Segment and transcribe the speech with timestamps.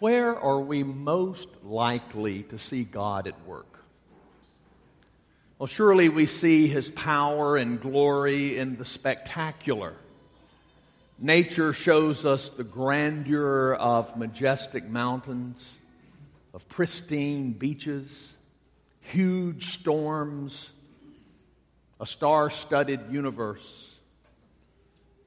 [0.00, 3.66] Where are we most likely to see God at work?
[5.58, 9.94] Well, surely we see his power and glory in the spectacular.
[11.18, 15.76] Nature shows us the grandeur of majestic mountains,
[16.52, 18.34] of pristine beaches,
[19.00, 20.70] huge storms,
[22.00, 23.93] a star studded universe.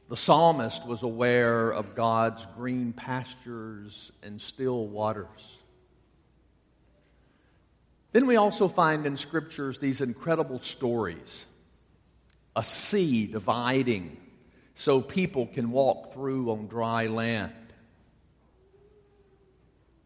[0.09, 5.57] The psalmist was aware of God's green pastures and still waters.
[8.13, 11.45] Then we also find in scriptures these incredible stories
[12.55, 14.17] a sea dividing
[14.75, 17.53] so people can walk through on dry land.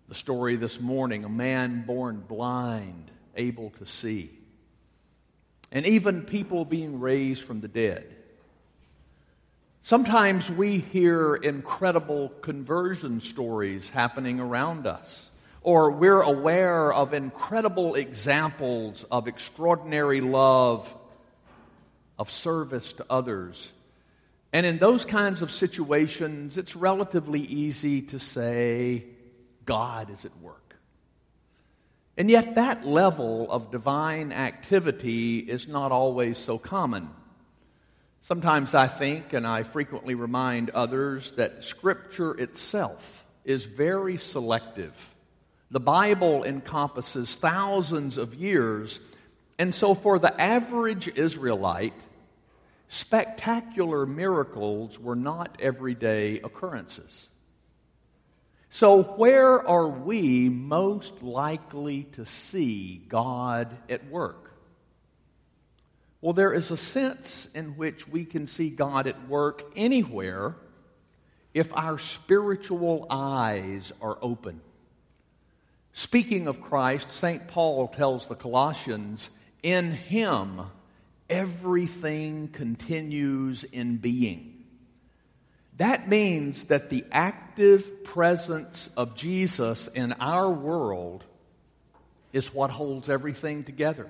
[0.09, 4.31] The story this morning a man born blind, able to see.
[5.71, 8.17] And even people being raised from the dead.
[9.83, 15.29] Sometimes we hear incredible conversion stories happening around us,
[15.63, 20.95] or we're aware of incredible examples of extraordinary love,
[22.19, 23.71] of service to others.
[24.53, 29.05] And in those kinds of situations, it's relatively easy to say,
[29.65, 30.75] God is at work.
[32.17, 37.09] And yet, that level of divine activity is not always so common.
[38.23, 45.15] Sometimes I think, and I frequently remind others, that Scripture itself is very selective.
[45.71, 48.99] The Bible encompasses thousands of years,
[49.57, 51.93] and so for the average Israelite,
[52.89, 57.27] spectacular miracles were not everyday occurrences.
[58.69, 64.50] So, where are we most likely to see God at work?
[66.21, 70.55] Well, there is a sense in which we can see God at work anywhere
[71.53, 74.61] if our spiritual eyes are open.
[75.93, 77.47] Speaking of Christ, St.
[77.47, 79.29] Paul tells the Colossians,
[79.63, 80.61] in him
[81.29, 84.63] everything continues in being.
[85.77, 91.25] That means that the active presence of Jesus in our world
[92.31, 94.09] is what holds everything together.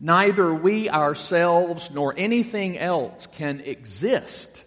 [0.00, 4.64] Neither we ourselves nor anything else can exist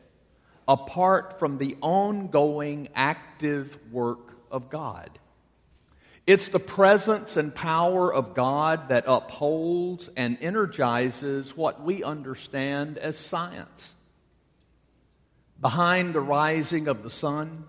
[0.68, 5.10] apart from the ongoing active work of God.
[6.26, 13.18] It's the presence and power of God that upholds and energizes what we understand as
[13.18, 13.94] science.
[15.60, 17.66] Behind the rising of the sun,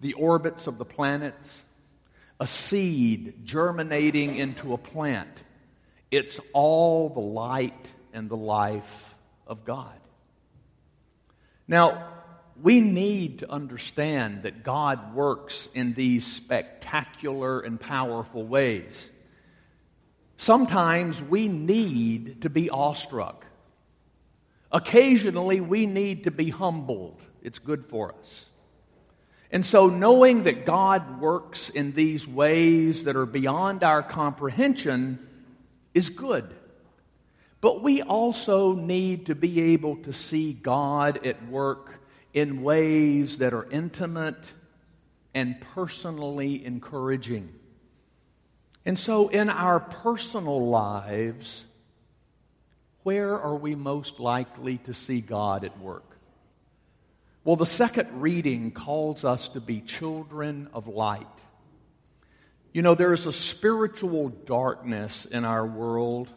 [0.00, 1.62] the orbits of the planets,
[2.38, 5.44] a seed germinating into a plant
[6.10, 9.14] it's all the light and the life
[9.46, 9.98] of God.
[11.68, 12.04] Now,
[12.60, 19.08] we need to understand that God works in these spectacular and powerful ways.
[20.36, 23.44] Sometimes we need to be awestruck.
[24.72, 27.22] Occasionally, we need to be humbled.
[27.42, 28.46] It's good for us.
[29.52, 35.18] And so, knowing that God works in these ways that are beyond our comprehension
[35.94, 36.54] is good.
[37.60, 42.00] But we also need to be able to see God at work
[42.32, 44.52] in ways that are intimate
[45.34, 47.52] and personally encouraging.
[48.86, 51.64] And so, in our personal lives,
[53.02, 56.16] where are we most likely to see God at work?
[57.44, 61.26] Well, the second reading calls us to be children of light.
[62.72, 66.28] You know, there is a spiritual darkness in our world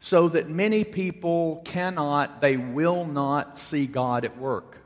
[0.00, 4.76] so that many people cannot, they will not see God at work.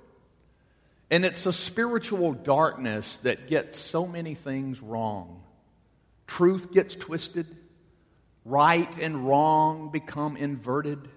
[1.10, 5.42] And it's a spiritual darkness that gets so many things wrong.
[6.28, 7.46] Truth gets twisted,
[8.44, 11.08] right and wrong become inverted,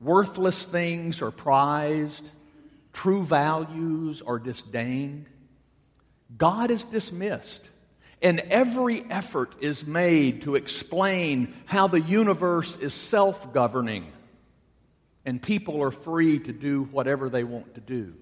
[0.00, 2.30] worthless things are prized,
[2.94, 5.26] true values are disdained.
[6.38, 7.68] God is dismissed.
[8.22, 14.10] And every effort is made to explain how the universe is self governing
[15.26, 18.14] and people are free to do whatever they want to do.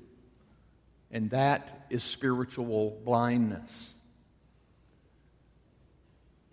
[1.11, 3.93] And that is spiritual blindness.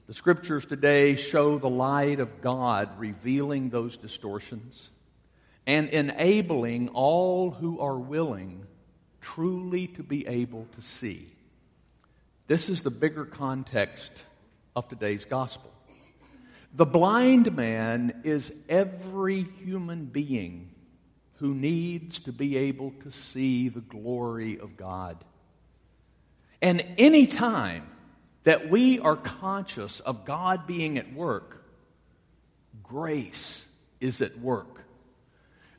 [0.08, 4.90] The scriptures today show the light of God revealing those distortions
[5.68, 8.66] and enabling all who are willing
[9.22, 11.28] truly to be able to see.
[12.50, 14.26] This is the bigger context
[14.76, 15.72] of today's gospel.
[16.74, 20.72] The blind man is every human being
[21.36, 25.24] who needs to be able to see the glory of God.
[26.60, 27.88] And any time
[28.42, 31.64] that we are conscious of God being at work,
[32.82, 33.68] grace
[34.00, 34.86] is at work.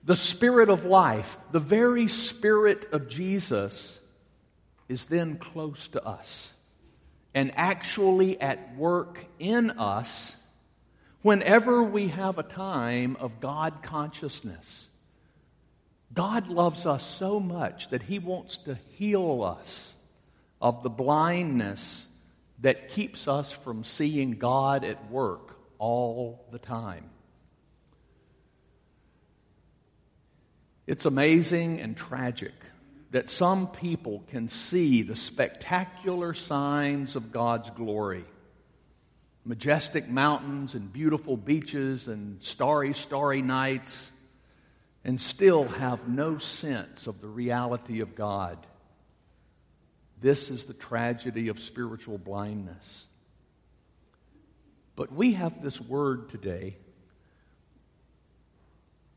[0.04, 3.98] The Spirit of life, the very Spirit of Jesus,
[4.88, 6.52] is then close to us
[7.34, 10.34] and actually at work in us
[11.22, 14.88] whenever we have a time of God consciousness.
[16.12, 19.92] God loves us so much that He wants to heal us
[20.60, 22.06] of the blindness
[22.60, 27.04] that keeps us from seeing God at work all the time.
[30.86, 32.52] It's amazing and tragic
[33.10, 38.24] that some people can see the spectacular signs of God's glory
[39.44, 44.10] majestic mountains and beautiful beaches and starry, starry nights
[45.04, 48.58] and still have no sense of the reality of God.
[50.20, 53.06] This is the tragedy of spiritual blindness.
[54.94, 56.76] But we have this word today.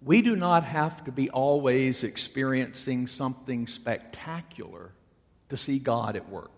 [0.05, 4.91] We do not have to be always experiencing something spectacular
[5.49, 6.51] to see God at work.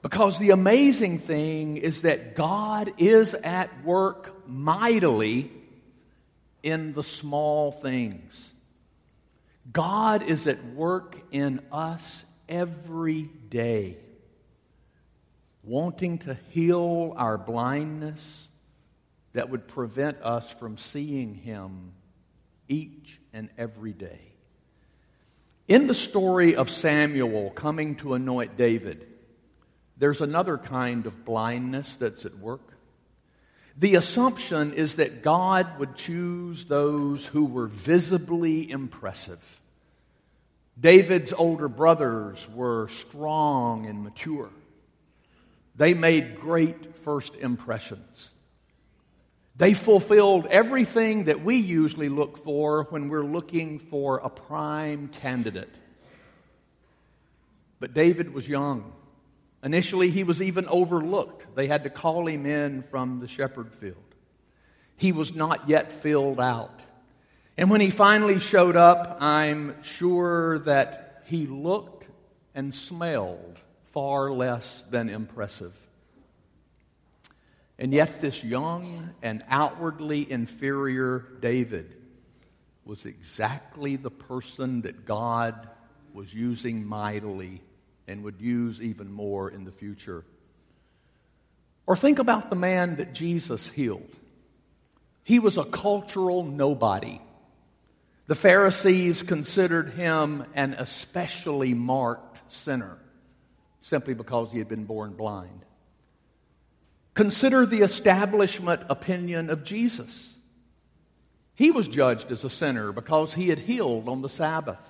[0.00, 5.50] Because the amazing thing is that God is at work mightily
[6.62, 8.52] in the small things.
[9.70, 13.98] God is at work in us every day,
[15.62, 18.48] wanting to heal our blindness
[19.34, 21.92] that would prevent us from seeing Him
[22.68, 24.20] each and every day.
[25.66, 29.06] In the story of Samuel coming to anoint David,
[29.98, 32.74] there's another kind of blindness that's at work.
[33.76, 39.60] The assumption is that God would choose those who were visibly impressive.
[40.80, 44.50] David's older brothers were strong and mature.
[45.76, 48.30] They made great first impressions.
[49.58, 55.74] They fulfilled everything that we usually look for when we're looking for a prime candidate.
[57.80, 58.92] But David was young.
[59.64, 61.56] Initially, he was even overlooked.
[61.56, 63.96] They had to call him in from the shepherd field.
[64.96, 66.80] He was not yet filled out.
[67.56, 72.06] And when he finally showed up, I'm sure that he looked
[72.54, 75.87] and smelled far less than impressive.
[77.78, 81.94] And yet, this young and outwardly inferior David
[82.84, 85.68] was exactly the person that God
[86.12, 87.60] was using mightily
[88.08, 90.24] and would use even more in the future.
[91.86, 94.10] Or think about the man that Jesus healed.
[95.22, 97.20] He was a cultural nobody.
[98.26, 102.98] The Pharisees considered him an especially marked sinner
[103.80, 105.64] simply because he had been born blind.
[107.18, 110.32] Consider the establishment opinion of Jesus.
[111.56, 114.80] He was judged as a sinner because he had healed on the Sabbath.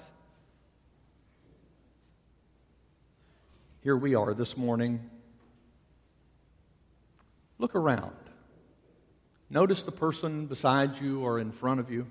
[3.83, 5.09] Here we are this morning.
[7.59, 8.13] Look around.
[9.49, 12.07] Notice the person beside you or in front of you.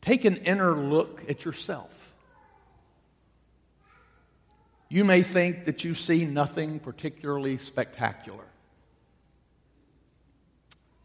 [0.00, 2.14] Take an inner look at yourself.
[4.88, 8.44] You may think that you see nothing particularly spectacular.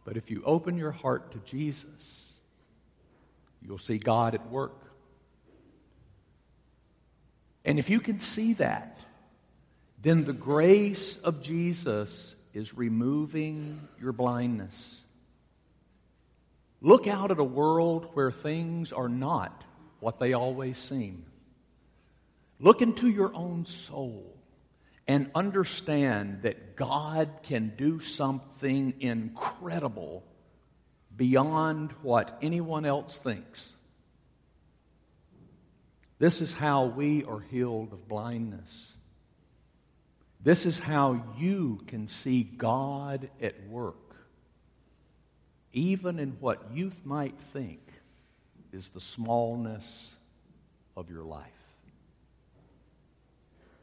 [0.06, 2.34] But if you open your heart to Jesus,
[3.62, 4.78] you'll see God at work.
[7.64, 9.00] And if you can see that,
[10.02, 15.00] then the grace of Jesus is removing your blindness.
[16.82, 19.64] Look out at a world where things are not
[20.00, 21.26] what they always seem.
[22.62, 24.38] Look into your own soul
[25.08, 30.24] and understand that God can do something incredible
[31.18, 33.74] beyond what anyone else thinks.
[36.20, 38.94] This is how we are healed of blindness.
[40.40, 44.16] This is how you can see God at work,
[45.74, 47.82] even in what youth might think
[48.72, 50.10] is the smallness
[50.96, 51.61] of your life.